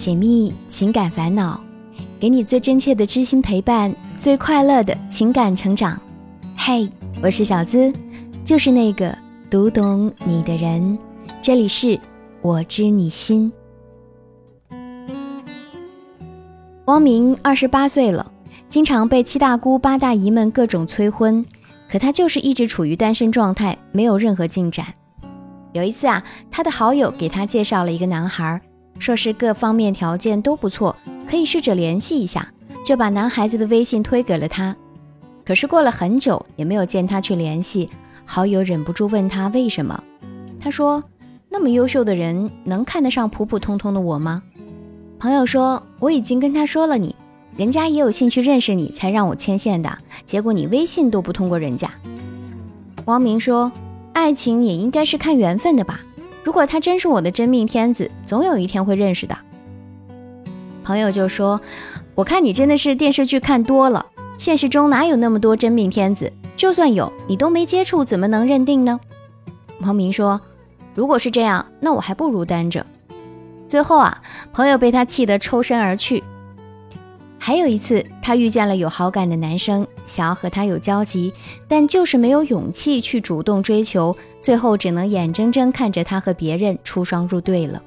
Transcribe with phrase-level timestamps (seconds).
[0.00, 1.60] 解密情感烦恼，
[2.18, 6.00] 给你最真切的知心陪伴，最快乐的情感成长。
[6.56, 6.88] 嘿，
[7.22, 7.92] 我是小资，
[8.42, 9.14] 就是那个
[9.50, 10.98] 读懂你的人。
[11.42, 12.00] 这里是
[12.40, 13.52] 我知你心。
[16.86, 18.32] 汪明二十八岁了，
[18.70, 21.44] 经常被七大姑八大姨们各种催婚，
[21.90, 24.86] 可他就是一直处于单身状态，没有任何进展。
[25.74, 28.62] 有一次啊，他的好友给他介绍了一个男孩。
[29.00, 30.94] 说是各方面条件都不错，
[31.26, 32.52] 可以试着联系一下，
[32.84, 34.76] 就把男孩子的微信推给了他。
[35.44, 37.88] 可是过了很久也没有见他去联系，
[38.26, 40.04] 好友忍不住问他为什么。
[40.60, 41.02] 他说
[41.48, 44.42] ：“那么优秀的人能看得上普普通通的我吗？”
[45.18, 47.16] 朋友说：“我已经跟他说了，你
[47.56, 49.98] 人家也有兴趣认识你，才让我牵线的。
[50.26, 51.90] 结果你微信都不通过人家。”
[53.06, 53.72] 王明说
[54.12, 56.00] ：“爱情也应该是看缘分的吧。”
[56.42, 59.36] 如果他真是我的真命天子，总有一天会认识的。
[60.82, 61.60] 朋友就说
[62.16, 64.06] ：“我看你真的是电视剧看多了，
[64.38, 66.32] 现实中哪有那么多真命天子？
[66.56, 68.98] 就算有，你都没接触，怎么能认定呢？”
[69.80, 70.40] 彭明说
[70.94, 72.84] ：“如果是这样，那我还不如单着。”
[73.68, 76.24] 最后啊，朋友被他气得抽身而去。
[77.42, 81.32] 还有一次，他遇见了有好感的男生，想要和他有交集，
[81.66, 87.82] 但就是没有勇气去主动追求，最后只能眼睁睁看着他和别人出双入对了。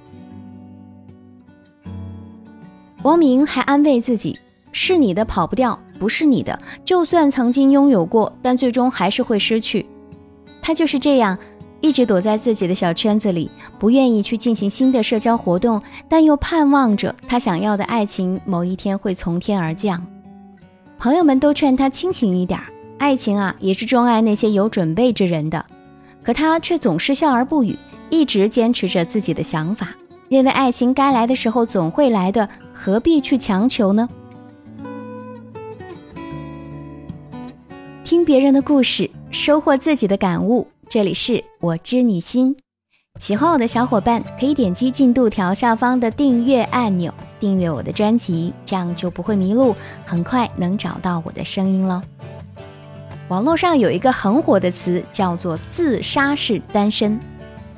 [3.03, 4.39] 王明还安慰自己
[4.73, 9.85] ：“是你的跑不掉，不是你的，就算曾经拥有过，但最终还是会失去。”
[10.63, 11.37] 他就是这样。
[11.83, 20.07] 一直躲在自己的小圈子里，不愿意去进行新的社交活动，但又盼望着他想要的爱情某一天会从天而降。
[20.97, 22.57] 朋友们都劝他清醒一点，
[22.99, 25.65] 爱情啊也是钟爱那些有准备之人的。
[26.23, 27.77] 可他却总是笑而不语，
[28.09, 29.89] 一直坚持着自己的想法，
[30.29, 34.07] 认为爱情该来的时候总会来的，何必去强求呢？
[38.05, 40.65] 听别人的故事，收获自己的感悟。
[40.93, 42.55] 这里是我知你心，
[43.19, 52.03] 喜欢我的小伙伴可以点击进度条下方的订阅按钮，订阅我的专辑，这样就不会迷路，很快能找到我的声音了。
[53.29, 57.19] 网络上有一个很火的词叫做“自杀式单身”，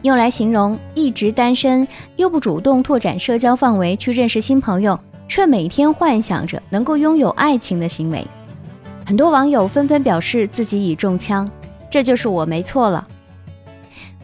[0.03, 1.87] 用来形容一直单身
[2.17, 4.99] 又不主动拓展社交范围去认识新朋友，
[5.29, 8.27] 却每天幻想着能够拥有爱情的行为。
[9.05, 11.49] 很多网友纷纷表示自己已中枪。
[11.95, 13.07] 这就是我没错了。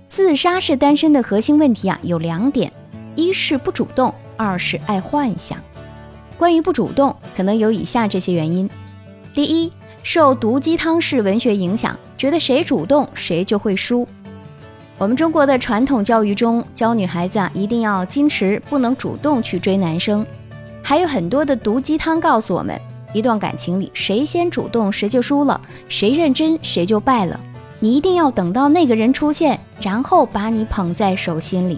[0.10, 2.70] 自杀式单身的核心问题啊有两点，
[3.16, 5.58] 一是不主动，二是爱幻想。
[6.38, 8.70] 关于不主动，可能有以下这些原因：
[9.34, 9.72] 第一，
[10.04, 14.06] 受毒鸡汤式文学影响，觉得谁主动谁就会输。
[14.98, 20.26] 我们中国的传统教育中教女孩子啊一定要矜持，不能主动去追男生。
[20.84, 22.78] 还有很多的毒鸡汤告诉我们，
[23.14, 27.40] 一段感情里谁先主动谁就输了，谁认真谁就败了。
[27.82, 31.78] 你一定要等到那个人出现，然后把你捧在手心里。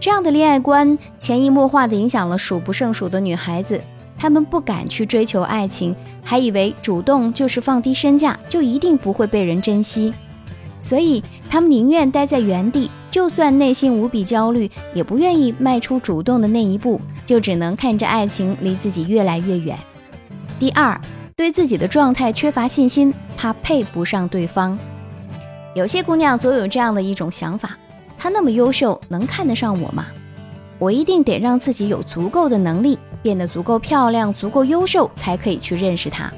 [0.00, 3.80] 这样的恋爱观潜移默化地影响了数不胜数的女孩子，
[4.16, 10.14] 她们不敢去追求爱情，还以为主动就是放低身价，就一定不会被人珍惜，
[10.82, 19.76] 所以她们宁愿待在原地，就算内心无比焦虑，也不愿意迈出主动的那一步，就只能看着爱情离自己越来越远。
[20.58, 21.00] 第二，
[21.36, 24.78] 对自己的状态缺乏信心，怕配不上对方。
[25.74, 27.76] 有些姑娘总有这样的一种想法：
[28.18, 30.06] 她那么优秀，能看得上我吗？
[30.78, 36.30] 我一定得让自己有足够的能力，变得足够漂亮、足够优秀，才可以去认识他。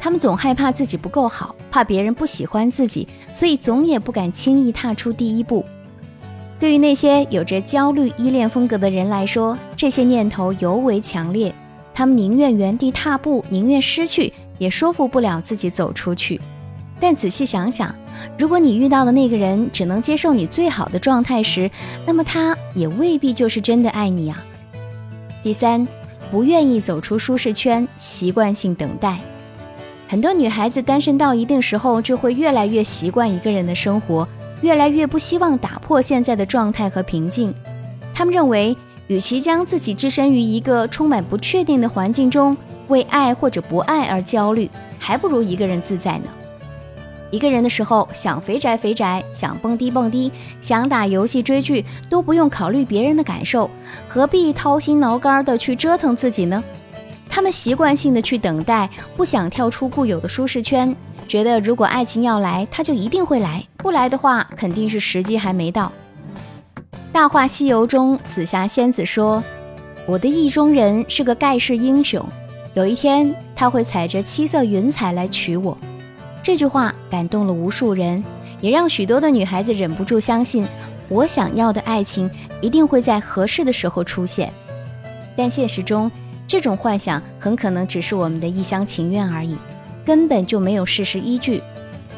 [0.00, 5.64] 她们总害怕自己不够好，怕别人不喜欢自己，所以总也不敢轻易踏出第一步。
[6.60, 11.54] 对于那些有着焦虑依恋风格的人来说，这些念头尤为强烈。
[11.92, 16.40] 他们宁愿原地踏步，宁愿失去，也说服不了自己走出去。
[17.04, 17.94] 但仔细想想，
[18.38, 21.70] 如果你遇到的那个人只能接受你最好的状态时，
[22.06, 24.42] 那么他也未必就是真的爱你啊。
[25.42, 25.86] 第三，
[26.30, 29.18] 不愿意走出舒适圈，习惯性等待。
[30.08, 34.26] 很多女孩子单身到一定时候，就会越来越习惯一个人的生活，
[34.62, 37.52] 越来越不希望打破现在的状态和平静。
[38.14, 38.74] 她们认为，
[39.08, 42.56] 与其将自己置身于一个充满不确定的环境中，
[42.88, 46.30] 为爱或者不爱而焦虑，还不如一个人自在呢。
[47.34, 53.68] 一个人的时候，想肥宅肥宅，想蹦迪蹦迪，想打游戏追剧，都不用考虑别人的感受，
[54.08, 56.62] 何必掏心挠肝的去折腾自己呢？
[57.28, 60.94] 他们习惯性的去等待，不想跳出固有的舒适圈，
[61.26, 65.90] 觉得如果爱情要来，他就一定会来，不来的话，肯定是时机还没到。
[67.10, 69.42] 《大话西游》中，紫霞仙子说
[70.06, 72.24] ：“我的意中人是个盖世英雄，
[72.74, 75.76] 有一天他会踩着七色云彩来娶我。
[76.44, 78.22] 这句话感动了无数人，
[78.60, 80.66] 也让许多的女孩子忍不住相信，
[81.08, 82.30] 我想要的爱情
[82.60, 84.52] 一定会在合适的时候出现。
[85.34, 86.12] 但现实中，
[86.46, 89.56] 这种幻想很可能只是我们的一厢情愿而已，
[90.04, 91.62] 根本就没有事实依据。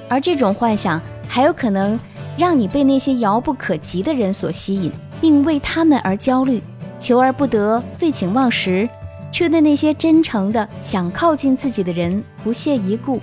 [0.08, 1.96] 而这种幻想还有可能
[2.36, 4.90] 让你被那些遥不可及的人所吸引，
[5.20, 6.60] 并为他们而焦虑。
[6.98, 8.88] 求而不得，废寝忘食，
[9.30, 13.20] 却对那些真诚的想靠近自己的人不屑一顾。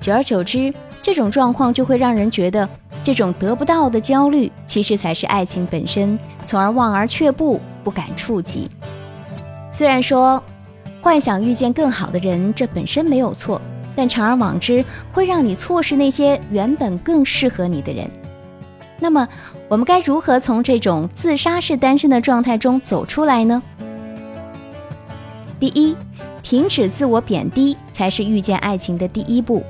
[0.00, 2.66] 久而久之，这种状况就会让人觉得，
[3.04, 8.70] 这种得不到的焦虑，其实才是爱情本身，从而望而却步，不敢触及。
[9.70, 10.42] 虽然说，
[11.02, 13.60] 幻想遇见更好的人，这本身没有错，
[13.94, 14.82] 但长而往之，
[15.12, 18.10] 会让你错失那些原本更适合你的人。
[18.98, 19.28] 那么，
[19.68, 23.62] 我们该如何从这种自杀式单身的状态中走出来呢？
[25.58, 25.94] 第一，
[26.42, 29.62] 停止自我贬低，才是遇见爱情的第一步。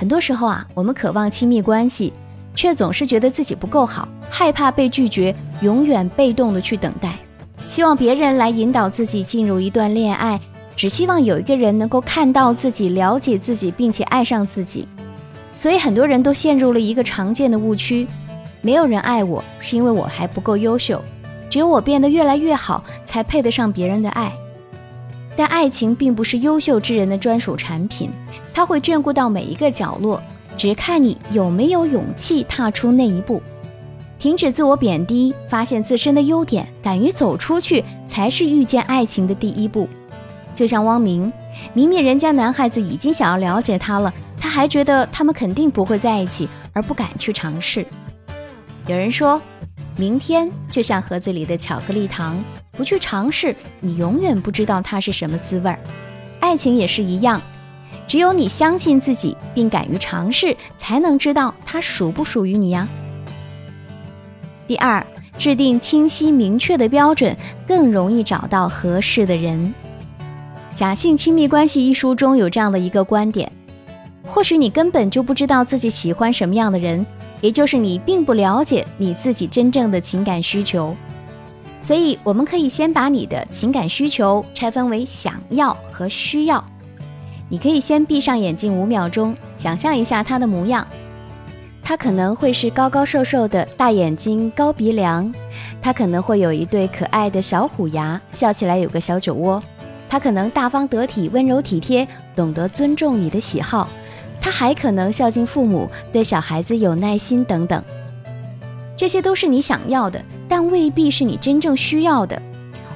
[0.00, 2.10] 很多时候啊，我们渴望亲密关系，
[2.54, 7.18] 却总是觉得自己不够好，害怕被拒绝，永远被动的去等待，
[7.66, 10.40] 希望别人来引导自己进入一段恋爱，
[10.74, 14.88] 只希望有一个人能够看到自己、了解自己，并且爱上自己。
[15.54, 18.06] 所以，很多人都陷入了一个常见的误区。
[18.62, 20.98] 没有人爱我，是因为我还不够优秀。
[21.50, 24.32] 只有我变得越来越好，才配得上别人的爱。
[25.36, 28.10] 但爱情并不是优秀之人的专属产品，
[28.52, 30.20] 它会眷顾到每一个角落，
[30.56, 33.42] 只看你有没有勇气踏出那一步。
[34.18, 39.88] 停止自我贬低，发现自身的优点，敢于走出去，才是遇见爱情的第一步。
[40.54, 41.32] 就像汪明，
[41.72, 47.86] 明明人家男孩子已经想要了解他了，他还觉得他们肯定不会在一起，而不敢去尝试。
[48.86, 49.40] 有人说，
[49.96, 52.42] 明天就像盒子里的巧克力糖，
[52.80, 55.78] 不去尝试，你永远不知道它是什么滋味儿。
[56.40, 57.38] 爱情也是一样，
[58.06, 62.88] 只有你相信自己并敢于尝试，才能知道它属不属于你呀。
[64.66, 65.06] 第二，
[65.36, 67.36] 制定清晰明确的标准，
[67.68, 69.74] 更容易找到合适的人。
[70.74, 73.52] 《假性亲密关系》一书中有这样的一个观点：
[74.26, 77.04] 或许你根本就不知道自己喜欢什么样的人。
[77.42, 80.94] 也就是你并不了解你自己真正的情感需求，
[81.82, 86.62] 所以我们可以先把你的情感需求拆分为想要和需要。
[87.48, 90.86] 你可以先闭上眼睛五秒钟，想象一下他的模样。
[91.82, 95.32] 他可能会是高高瘦瘦的大眼睛、高鼻梁；
[95.82, 99.60] 他可能会有一对可爱的小虎牙，笑起来有个小酒窝；
[100.08, 102.06] 他可能大方得体、温柔体贴，
[102.36, 103.88] 懂得尊重你的喜好。
[104.40, 107.82] 他还可能孝敬父母，对小孩子有耐心等等，
[109.00, 112.42] 这些都是你想要的，但未必是你真正需要的。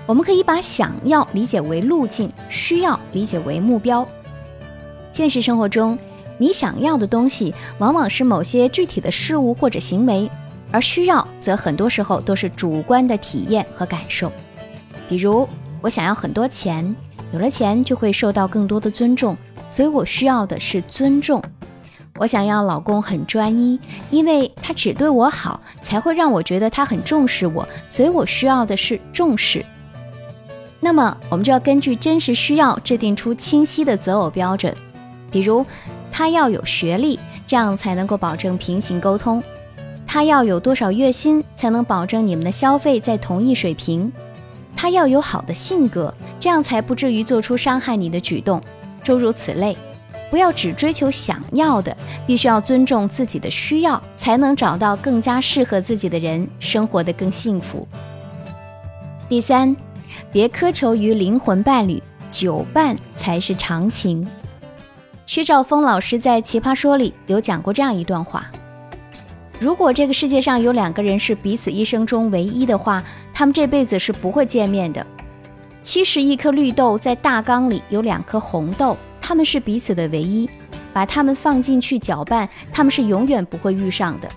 [0.04, 4.06] 我们可以把想要理解为路径，需要理解为目标。
[5.12, 5.98] 现实生活中，
[6.36, 10.30] 你想要的东西往往是某些具体的事物或者行为，
[10.70, 14.30] 而需要则很多时候都是主观的体验和感受。
[15.08, 15.48] 比如，
[15.80, 16.94] 我想要很多钱，
[17.32, 19.34] 有了钱就会受到更多的尊重。
[19.70, 21.42] 所以我需要的是尊重。
[22.18, 23.78] 我想要老公很专一，
[24.10, 27.68] 因为他只对我好，才会让我觉得他很重视我。
[27.88, 29.64] 所以我需要的是重视。
[30.78, 34.72] 那么，我们就要根据真实需要制定出清晰的择偶标准。
[35.32, 35.66] 比如，
[36.12, 39.42] 他要有学历，这样才能够保证平行沟通；
[40.06, 44.12] 他要有多少月薪，才能保证你们的消费在同一水平；
[44.76, 48.62] 他要有好的性格，这样才不至于做出伤害你的举动。
[49.02, 49.76] 诸如此类，
[50.34, 57.86] 不要只追求想要的，必须要尊重自己的需要，才能找到更加适合自己的人，生活得更幸福。
[59.28, 59.76] 第三，
[60.32, 64.26] 别苛求于灵魂伴侣，久伴才是长情。
[65.24, 68.44] 薛兆丰老师在《奇葩说》里有讲过这样一段话：
[69.60, 73.00] 如果这个世界上有两个人是彼此一生中唯一的话，
[73.32, 75.06] 他们这辈子是不会见面的。
[75.84, 80.48] 七十亿颗绿豆在大缸里有两颗红豆，他们是彼此的唯一。
[80.92, 84.28] 把他们放进去搅拌，他们是永远不会遇上的。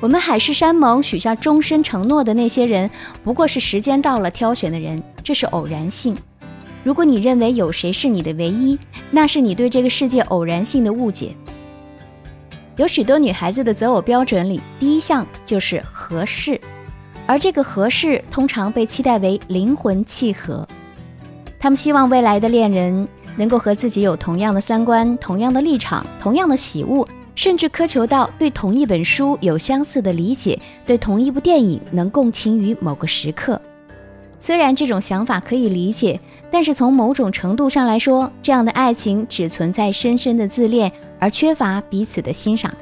[0.00, 2.90] 我们海誓山盟许下终身承诺的那些人，
[3.24, 6.14] 不过是时间到了挑选的人，这是偶然性。
[6.84, 8.78] 如果你认为有谁是你的唯一，
[9.10, 11.34] 那是你对这个世界偶然性的误解。
[12.76, 16.60] 有许多女孩子的择偶标准里，第一项就是合适。
[17.26, 20.68] 而这个合适通常被期待为灵魂契合，
[21.58, 33.60] 他们希望未来的恋人能够和自己有同样的三观、同样的立场、同样的喜恶，甚至苛求到对同一本书有相似的理解，对同一部电影能共情于某个时刻。
[34.38, 36.18] 虽然这种想法可以理解，
[36.50, 42.74] 但是从某种程度上来说，这样的爱情只存在深深的自恋，而缺乏彼此的欣赏。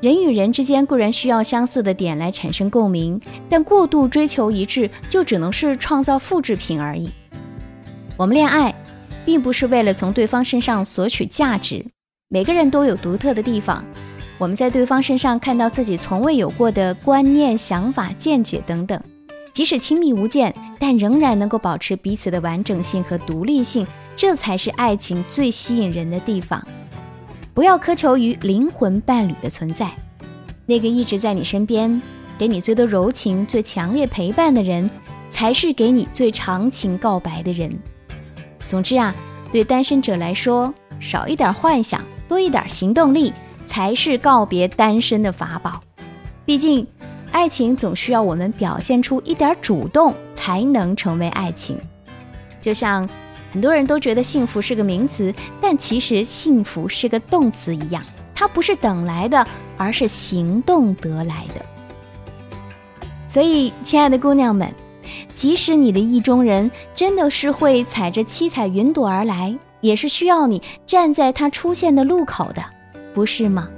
[0.00, 7.10] 人与人之间固然需要相似的点来产生共鸣，但过度追求一致，就只能是创造复制品而已。
[8.16, 8.74] 我们恋爱，
[9.26, 11.84] 并不是为了从对方身上索取价值，
[12.28, 13.84] 每个人都有独特的地方，
[14.38, 18.98] 我们在对方身上看到自己从未有过的观念、想法、见解等等。
[19.52, 26.64] 即使亲密无间，但仍然能够保持彼此的完整性和独立性，这才是爱情最吸引人的地方。
[27.52, 29.90] 不要苛求于灵魂伴侣的存在，
[30.66, 32.00] 那个一直在你身边，
[32.38, 34.88] 给你最多柔情、最强烈陪伴的人，
[35.30, 37.76] 才是给你最长情告白的人。
[38.66, 39.14] 总之啊，
[39.52, 43.32] 对单身者来说，少一点幻想，多一点行动力，
[43.66, 45.80] 才是告别单身的法宝。
[46.44, 46.86] 毕竟。
[47.32, 51.78] 爱情总需要我们表现出一点主动，才能成为爱情。
[52.62, 53.06] 就像
[53.52, 58.02] 很多人都觉得幸福是个名词，但其实幸福是个动词一样，
[58.34, 59.46] 它不是等来的，
[59.76, 61.66] 而是行动得来的。
[63.28, 64.72] 所以，亲爱的姑娘们，
[65.34, 72.62] 即使你的意中人真的是会踩着七彩云朵而来，也是需要你站在他出现的路口的，
[73.14, 73.68] 不是吗？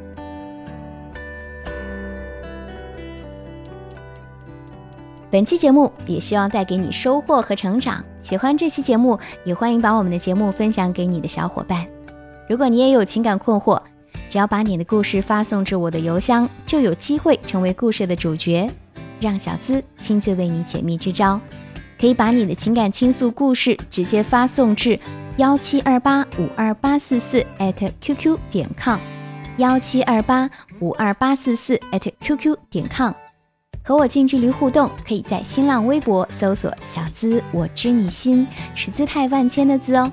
[5.31, 8.03] 本期节目也希望带给你收获和成长。
[8.23, 11.87] 喜欢这期节目，也欢迎把我们的节目分享给你的小伙伴。
[12.49, 13.79] 如果你也有情感困惑，
[14.31, 18.71] 只要把你的故事发送至我的邮箱，就有机会成为故事的主角，
[19.21, 21.41] 让小资亲自为你解密支招。
[22.01, 24.99] 可以把你的情感倾诉故事直接发送至
[25.37, 27.45] 幺七二八五二八四四
[28.01, 28.99] @QQ 点 com，
[29.57, 30.49] 幺七二八
[30.79, 31.81] 五二八四四
[32.21, 33.13] @QQ 点 com。
[33.83, 38.47] 和我近距离互动，可以在新浪微博搜索“小资我知你心”，
[38.77, 40.13] 是姿态万千的“资”哦。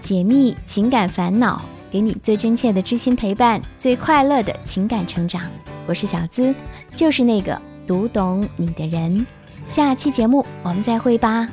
[0.00, 5.42] 解密情感烦恼，给你最真切的知心陪伴，最快乐的情感成长。
[5.86, 6.54] 我是小资，
[6.94, 9.26] 就是那个读懂你的人。
[9.66, 11.48] 下期节目我们再会吧，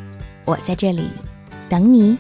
[0.46, 1.08] 我在这里
[1.70, 2.18] 等你。